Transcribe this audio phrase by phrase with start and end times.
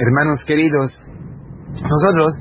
[0.00, 0.96] Hermanos queridos,
[1.72, 2.32] nosotros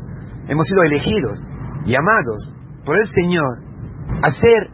[0.48, 1.40] hemos sido elegidos,
[1.85, 3.64] llamados por el Señor
[4.21, 4.70] a ser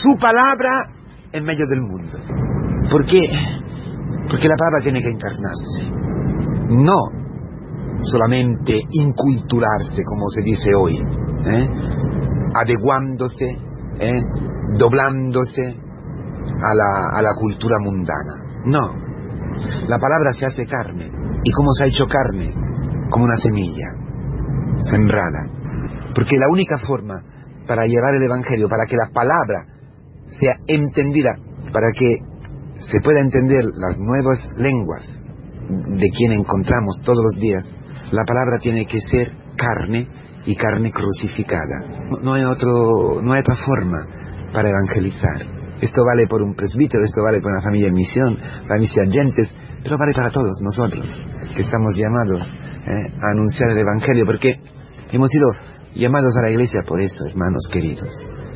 [0.00, 0.92] su palabra
[1.32, 2.18] en medio del mundo.
[2.88, 3.20] ¿Por qué?
[4.30, 5.90] Porque la palabra tiene que encarnarse.
[6.68, 7.22] No
[7.98, 11.68] solamente inculturarse, como se dice hoy, ¿eh?
[12.54, 13.46] adecuándose,
[13.98, 14.22] ¿eh?
[14.78, 15.80] doblándose
[16.62, 18.62] a la, a la cultura mundana.
[18.64, 19.02] No.
[19.88, 21.11] La palabra se hace carne.
[21.44, 22.52] ¿Y cómo se ha hecho carne?
[23.10, 23.86] Como una semilla,
[24.90, 25.46] sembrada.
[26.14, 27.22] Porque la única forma
[27.66, 29.66] para llevar el Evangelio, para que la palabra
[30.26, 31.36] sea entendida,
[31.72, 32.18] para que
[32.80, 35.06] se pueda entender las nuevas lenguas
[35.68, 37.64] de quien encontramos todos los días,
[38.12, 40.08] la palabra tiene que ser carne
[40.44, 42.08] y carne crucificada.
[42.22, 44.06] No hay, otro, no hay otra forma
[44.52, 45.61] para evangelizar.
[45.82, 49.52] Esto vale por un presbítero, esto vale por una familia en misión, para mis agentes,
[49.82, 51.04] pero vale para todos nosotros
[51.56, 52.40] que estamos llamados
[52.86, 54.60] eh, a anunciar el Evangelio, porque
[55.10, 55.50] hemos sido
[55.96, 58.08] llamados a la iglesia por eso, hermanos queridos.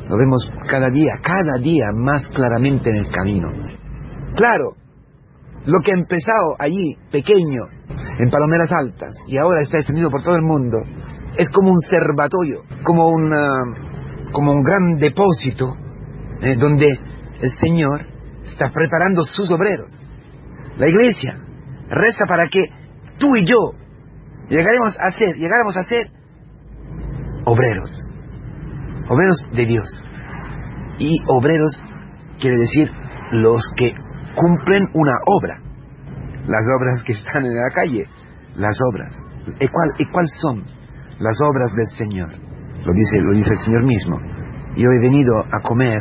[0.07, 3.49] Lo vemos cada día, cada día más claramente en el camino.
[4.37, 4.75] Claro,
[5.65, 7.63] lo que ha empezado allí, pequeño,
[8.19, 10.77] en Palomeras Altas, y ahora está extendido por todo el mundo,
[11.37, 13.11] es como un servatorio, como,
[14.31, 15.75] como un gran depósito,
[16.41, 16.87] eh, donde
[17.41, 18.01] el Señor
[18.45, 19.91] está preparando sus obreros.
[20.77, 21.39] La iglesia
[21.89, 22.65] reza para que
[23.17, 23.71] tú y yo
[24.49, 26.07] llegaremos a ser, a ser
[27.45, 27.91] obreros,
[29.09, 29.87] obreros de Dios.
[30.99, 31.83] Y obreros
[32.39, 32.89] quiere decir
[33.31, 33.93] los que
[34.35, 35.61] cumplen una obra.
[36.47, 38.05] Las obras que están en la calle,
[38.55, 39.11] las obras.
[39.59, 40.63] ¿Y, cuál, ¿Y cuáles son
[41.19, 42.29] las obras del Señor?
[42.85, 44.17] Lo dice, lo dice el Señor mismo.
[44.77, 45.99] Yo he venido a comer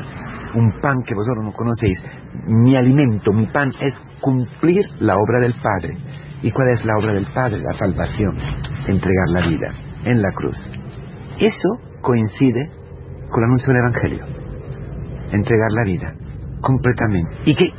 [0.55, 2.03] un pan que vosotros no conocéis.
[2.47, 5.97] Mi alimento, mi pan es cumplir la obra del Padre.
[6.43, 7.59] ¿Y cuál es la obra del Padre?
[7.59, 8.37] La salvación,
[8.87, 9.73] entregar la vida
[10.05, 10.57] en la cruz.
[11.39, 12.71] Eso coincide
[13.31, 14.25] con el anuncio del Evangelio.
[15.33, 16.15] Entregar la vida
[16.61, 17.37] completamente.
[17.45, 17.71] Y que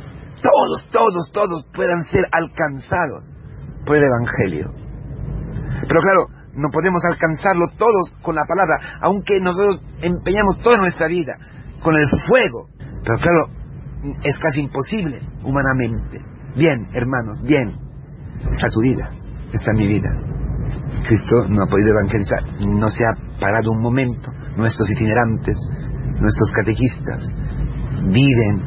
[0.42, 3.24] todos, todos, todos puedan ser alcanzados
[3.84, 4.72] por el Evangelio.
[5.88, 11.34] Pero claro, no podemos alcanzarlo todos con la palabra, aunque nosotros empeñamos toda nuestra vida
[11.82, 12.68] con el fuego.
[13.04, 13.46] Pero claro,
[14.22, 16.20] es casi imposible humanamente.
[16.56, 17.68] Bien, hermanos, bien.
[18.52, 19.10] Está tu vida,
[19.52, 20.10] está mi vida.
[21.06, 24.30] Cristo no ha podido evangelizar, no se ha parado un momento.
[24.56, 25.56] Nuestros itinerantes,
[26.20, 27.22] nuestros catequistas
[28.06, 28.62] viven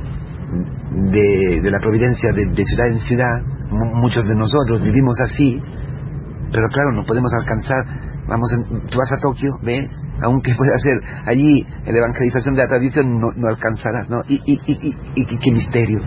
[1.11, 3.41] de, la providencia de, ciudad en ciudad.
[3.69, 5.61] muchos de nosotros vivimos así,
[6.51, 8.10] pero claro, no podemos alcanzar.
[8.31, 8.49] Vamos,
[8.89, 9.89] tú vas a Tokio, ves,
[10.23, 10.95] aunque pueda ser
[11.27, 14.21] allí la evangelización de la tradición, no, no alcanzarás, ¿no?
[14.25, 15.99] Y, y, y, y, qué misterio,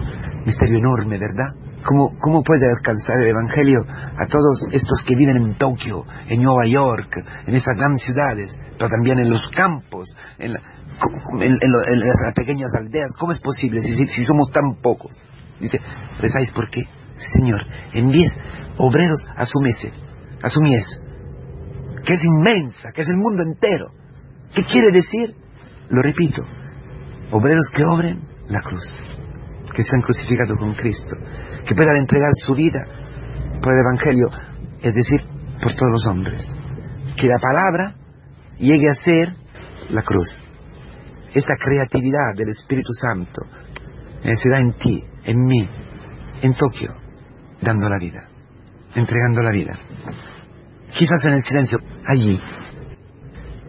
[0.46, 1.52] misterio enorme, ¿verdad?
[1.84, 6.64] ¿Cómo, ¿Cómo puede alcanzar el Evangelio a todos estos que viven en Tokio, en Nueva
[6.64, 7.14] York,
[7.46, 10.08] en esas grandes ciudades, pero también en los campos,
[10.38, 13.12] en, las pequeñas aldeas?
[13.18, 15.12] ¿Cómo es posible si, si, somos tan pocos?
[15.60, 15.78] Dice,
[16.16, 16.88] ¿sabéis por qué?
[17.34, 17.60] Señor,
[17.92, 18.32] envíes
[18.78, 19.92] obreros a su mies,
[20.42, 21.03] a su mies,
[22.04, 23.86] que es inmensa, que es el mundo entero.
[24.54, 25.34] ¿Qué quiere decir?
[25.90, 26.42] Lo repito,
[27.30, 28.84] obreros que obren la cruz,
[29.74, 31.16] que se han crucificado con Cristo,
[31.66, 32.80] que puedan entregar su vida
[33.62, 34.28] por el Evangelio,
[34.82, 35.20] es decir,
[35.62, 36.46] por todos los hombres.
[37.16, 37.94] Que la palabra
[38.58, 39.28] llegue a ser
[39.90, 40.28] la cruz.
[41.34, 43.42] Esa creatividad del Espíritu Santo
[44.22, 45.68] eh, se da en ti, en mí,
[46.42, 46.94] en Tokio,
[47.60, 48.28] dando la vida,
[48.94, 49.72] entregando la vida.
[50.96, 52.40] Quizás en el silencio, allí,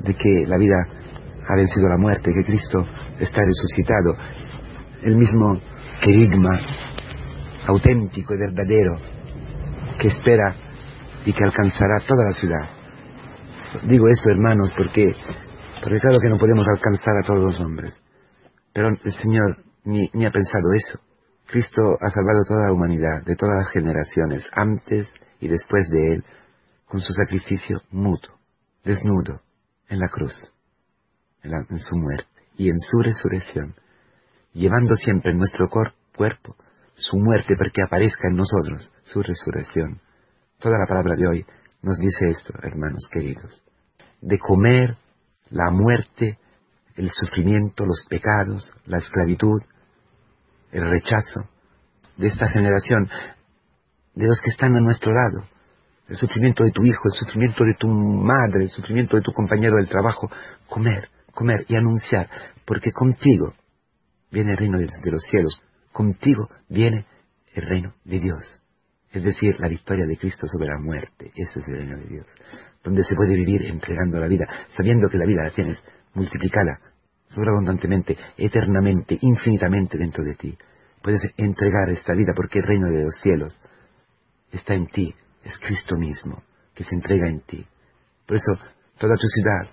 [0.02, 0.76] de que la vida
[1.48, 2.86] ha vencido la muerte, que Cristo
[3.20, 4.16] está resucitado,
[5.02, 5.60] el mismo
[6.04, 6.58] querigma
[7.68, 8.98] auténtico y verdadero
[10.00, 10.56] que espera
[11.26, 12.70] y que alcanzará toda la ciudad.
[13.88, 15.14] Digo esto, hermanos, porque,
[15.82, 18.00] porque claro que no podemos alcanzar a todos los hombres.
[18.72, 21.00] Pero el Señor ni, ni ha pensado eso.
[21.48, 25.08] Cristo ha salvado toda la humanidad, de todas las generaciones, antes
[25.40, 26.24] y después de Él,
[26.86, 28.36] con su sacrificio mutuo,
[28.84, 29.42] desnudo,
[29.90, 30.34] en la cruz,
[31.44, 33.76] en, su muerte y en su resurrección,
[34.54, 36.56] llevando siempre en nuestro cuerpo
[36.96, 40.02] su muerte para que aparezca en nosotros su resurrección.
[40.60, 41.46] Toda la palabra de hoy
[41.82, 43.64] nos dice esto, hermanos queridos,
[44.22, 44.98] de comer
[45.50, 46.40] la muerte,
[46.96, 49.62] el sufrimiento, los pecados, la esclavitud,
[50.72, 51.50] el rechazo
[52.18, 53.10] de esta generación,
[54.16, 55.48] de los que están a nuestro lado,
[56.08, 59.78] el sufrimiento de tu hijo, el sufrimiento de tu madre, el sufrimiento de tu compañero
[59.78, 60.30] del trabajo,
[60.68, 62.30] comer, comer y anunciar,
[62.66, 63.54] porque contigo
[64.32, 65.62] viene el reino de los cielos,
[65.92, 67.06] contigo viene
[67.54, 68.62] el reino de Dios.
[69.12, 71.32] es decir, la victoria de Cristo sobre la muerte.
[71.36, 72.26] Ese es el reino de Dios,
[72.84, 75.82] donde se puede vivir entregando la vida, sabiendo que la vida la tienes
[76.14, 76.82] multiplicada,
[77.28, 80.58] sobreabundantemente, eternamente, infinitamente dentro de ti.
[81.02, 83.58] Puedes entregar esta vida porque el reino de los cielos
[84.52, 86.44] está en ti, es Cristo mismo
[86.74, 87.66] que se entrega en ti.
[88.26, 88.52] Por eso,
[88.98, 89.70] toda tu ciudad,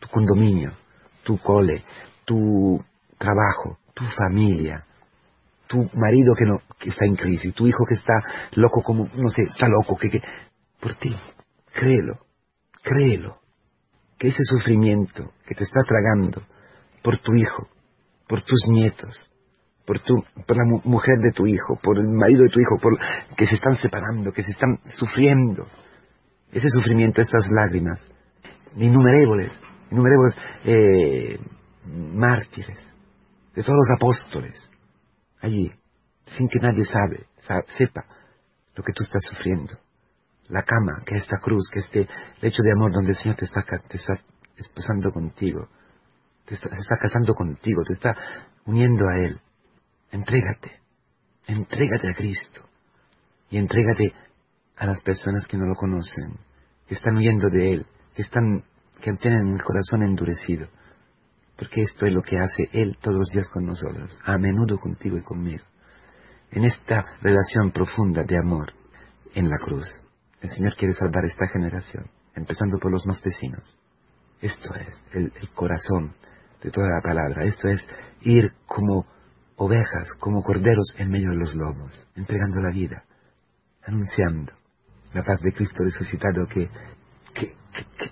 [0.00, 0.72] tu condominio,
[1.22, 1.82] tu cole,
[2.24, 2.84] tu
[3.16, 4.84] trabajo, tu familia,
[5.68, 8.14] tu marido que no que está en crisis, tu hijo que está
[8.56, 10.20] loco como no sé, está loco que, que
[10.80, 11.10] por ti,
[11.72, 12.18] créelo,
[12.82, 13.38] créelo
[14.18, 16.42] que ese sufrimiento que te está tragando
[17.02, 17.68] por tu hijo,
[18.28, 19.31] por tus nietos,
[19.86, 20.14] por tu
[20.46, 22.98] por la mujer de tu hijo, por el marido de tu hijo, por
[23.36, 25.66] que se están separando, que se están sufriendo,
[26.52, 28.00] ese sufrimiento, esas lágrimas,
[28.76, 29.50] innumerevole,
[29.90, 30.34] innumerevoli
[30.64, 31.38] eh,
[32.14, 32.78] mártires,
[33.54, 34.70] de todos los apóstoles,
[35.40, 35.70] allí,
[36.24, 37.26] sin que nadie sabe,
[37.76, 38.04] sepa
[38.74, 39.74] lo que tú estás sufriendo.
[40.48, 42.08] La cama, que esta cruz, que este
[42.40, 44.14] lecho de amor donde el Señor te está, te está
[44.56, 45.68] esposando contigo,
[46.44, 48.14] te se está casando contigo, te está
[48.66, 49.40] uniendo a Él.
[50.12, 50.80] Entrégate,
[51.48, 52.60] entrégate a Cristo
[53.50, 54.12] y entrégate
[54.76, 56.38] a las personas que no lo conocen,
[56.86, 58.62] que están huyendo de Él, que, están,
[59.00, 60.68] que tienen el corazón endurecido
[61.62, 65.16] porque esto es lo que hace Él todos los días con nosotros, a menudo contigo
[65.16, 65.64] y conmigo,
[66.50, 68.72] en esta relación profunda de amor
[69.34, 69.86] en la cruz.
[70.40, 73.78] El Señor quiere salvar esta generación, empezando por los más vecinos.
[74.40, 76.14] Esto es el, el corazón
[76.62, 77.80] de toda la palabra, esto es
[78.22, 79.06] ir como
[79.56, 83.04] ovejas, como corderos en medio de los lobos, entregando la vida,
[83.84, 84.52] anunciando
[85.12, 86.68] la paz de Cristo resucitado que,
[87.34, 87.54] que,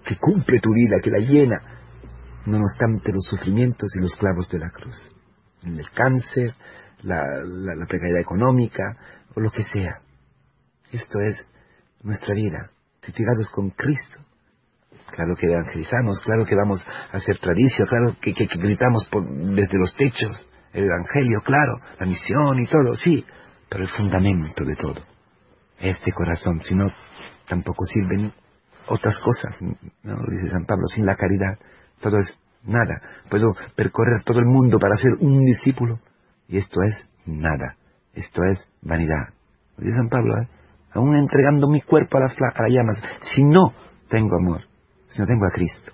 [0.04, 1.60] que, cumple tu vida, que la llena,
[2.46, 4.96] no obstante los sufrimientos y los clavos de la cruz,
[5.62, 6.52] el cáncer,
[7.02, 8.82] la, la, precariedad económica
[9.34, 10.00] o lo que sea.
[10.92, 11.46] Esto es
[12.02, 12.70] nuestra vida,
[13.00, 14.20] titigados con Cristo.
[15.14, 16.80] Claro que evangelizamos, claro que vamos
[17.12, 22.06] a hacer tradición, claro que, que, gritamos por, desde los techos el Evangelio, claro, la
[22.06, 23.24] misión y todo, sí,
[23.68, 25.00] pero el fundamento de todo,
[25.78, 26.86] este corazón, si no,
[27.48, 28.32] tampoco sirven
[28.88, 29.56] otras cosas,
[30.02, 30.16] ¿no?
[30.28, 31.58] dice San Pablo, sin la caridad
[32.00, 33.00] todo es nada.
[33.28, 36.00] Puedo percorrer todo el mundo para ser un discípulo
[36.48, 36.96] y esto es
[37.26, 37.76] nada.
[38.14, 39.28] Esto es vanidad.
[39.78, 40.48] Dice San Pablo, ¿eh?
[40.92, 42.36] aún entregando mi cuerpo a las,
[42.68, 43.00] llamas,
[43.34, 43.72] si no
[44.08, 44.62] tengo amor,
[45.08, 45.92] si no tengo a Cristo.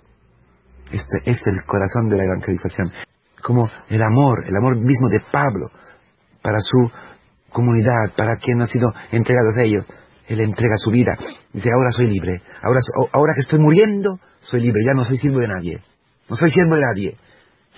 [0.91, 2.93] Este es el corazón de la evangelización.
[3.47, 5.71] Como el amor, el amor mismo de Pablo
[6.43, 6.91] para su
[7.51, 9.87] comunidad, para quien ha sido entregado a ellos.
[10.27, 11.13] Él entrega su vida.
[11.53, 12.43] Dice, ahora soy libre.
[12.61, 12.81] Ahora,
[13.13, 14.81] ahora que estoy muriendo, soy libre.
[14.85, 15.81] Ya no soy siervo de nadie.
[16.29, 17.17] No soy siervo de nadie.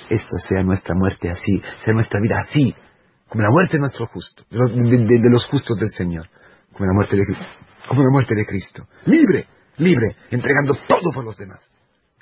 [0.09, 2.75] Esto sea nuestra muerte así, sea nuestra vida así,
[3.29, 6.31] como la muerte de nuestro justo, de los, justos del Señor,
[6.73, 7.25] como la muerte de
[7.87, 8.87] como la muerte de Cristo.
[9.05, 11.61] Libre, libre, entregando todo por los demás.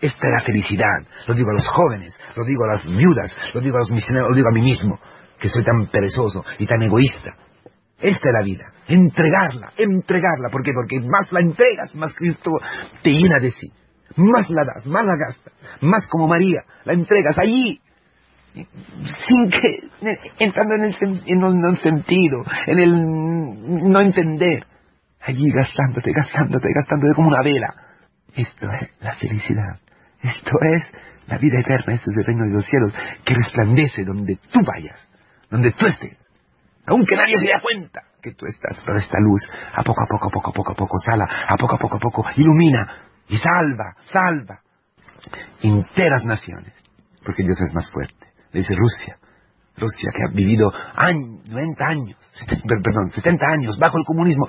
[0.01, 1.07] Esta es la felicidad.
[1.27, 4.29] Lo digo a los jóvenes, lo digo a las viudas, lo digo a los misioneros,
[4.31, 5.01] lo digo a mí mismo,
[5.39, 7.35] que soy tan perezoso y tan egoísta.
[7.99, 8.73] Esta es la vida.
[8.89, 10.51] Entregarla, entregarla.
[10.53, 10.73] ¿Por qué?
[10.75, 12.51] Porque más la entregas, más Cristo
[13.03, 13.73] te llena de sí
[14.17, 17.81] más la das, más la gastas, más como María, la entregas allí,
[18.55, 19.89] sin que,
[20.39, 20.97] entrando en el,
[21.27, 24.65] en sentido, en el no entender,
[25.21, 27.75] allí gastándote, gastándote, gastándote como una vela.
[28.35, 29.79] Esto es la felicidad,
[30.27, 30.83] esto es
[31.27, 35.01] la vida eterna, esto es el reino de los cielos, que resplandece donde tú vayas,
[35.51, 36.17] donde tú estés,
[36.87, 39.43] aunque nadie se dé cuenta que tú estás, pero esta luz
[39.75, 41.97] a poco a poco, a poco a poco, a poco sala, a poco a poco
[41.97, 44.61] a poco ilumina y salva, salva
[45.63, 46.73] enteras naciones,
[47.25, 48.27] porque Dios es más fuerte.
[48.53, 49.19] dice Rusia,
[49.77, 52.19] Rusia que ha vivido años, 90 años,
[52.83, 54.47] perdón, 70 años bajo el comunismo,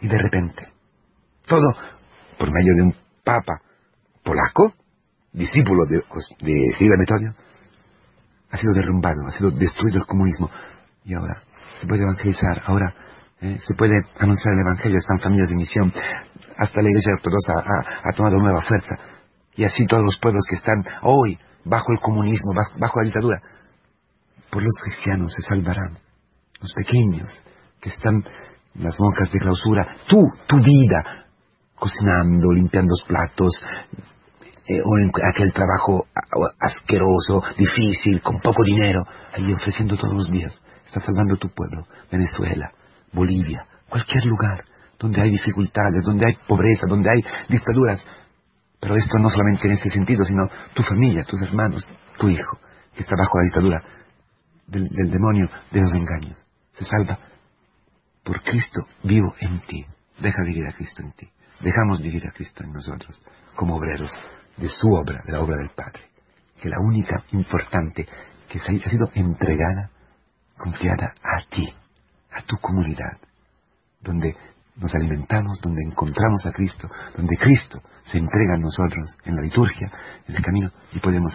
[0.00, 0.68] y de repente,
[1.46, 1.68] todo
[2.38, 2.94] por medio de un
[3.24, 3.60] papa
[4.24, 4.72] polaco,
[5.32, 6.02] discípulo de,
[6.40, 7.34] de Metodio,
[8.50, 10.50] ha sido derrumbado, ha sido destruido el comunismo,
[11.04, 11.42] y ahora
[11.80, 12.94] se puede evangelizar, ahora
[13.44, 15.92] eh, se puede anunciar el Evangelio, están familias de misión,
[16.56, 17.52] hasta la Iglesia Ortodoxa
[18.02, 18.96] ha, tomado nueva fuerza.
[19.54, 23.42] Y así todos los pueblos que están hoy bajo el comunismo, bajo, la dictadura,
[24.50, 25.98] por los cristianos se salvarán.
[26.60, 27.44] Los pequeños
[27.80, 28.24] que están
[28.74, 31.26] las monjas de clausura, tú, tu vida,
[31.74, 33.62] cocinando, limpiando los platos,
[34.66, 36.06] eh, o en aquel trabajo
[36.58, 39.04] asqueroso, difícil, con poco dinero,
[39.34, 40.58] ahí ofreciendo todos los días.
[40.86, 42.72] Está salvando tu pueblo, Venezuela,
[43.12, 44.64] Bolivia, cualquier lugar
[44.98, 48.02] donde hay dificultades, donde hay pobreza, donde hay dictaduras.
[48.80, 51.86] Pero esto no solamente en ese sentido, sino tu familia, tus hermanos,
[52.18, 52.58] tu hijo,
[52.94, 53.82] que está bajo la dictadura
[54.66, 56.38] del, demonio de los engaños.
[56.72, 57.18] Se salva
[58.22, 59.84] por Cristo vivo en ti.
[60.20, 61.28] Deja vivir a Cristo en ti.
[61.60, 63.20] Dejamos vivir a Cristo en nosotros
[63.56, 64.10] como obreros
[64.56, 66.02] de su obra, de la obra del Padre.
[66.60, 68.06] Que la única importante
[68.48, 69.90] que ha sido entregada,
[70.56, 71.68] confiada a ti,
[72.32, 73.18] a tu comunidad,
[74.00, 74.36] donde
[74.76, 79.90] nos alimentamos, donde encontramos a Cristo, donde Cristo se entrega a nosotros en la liturgia,
[80.26, 81.32] en el camino, y podemos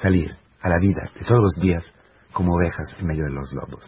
[0.00, 1.84] salir a la vida de todos los días
[2.32, 3.84] como ovejas en medio de los lobos.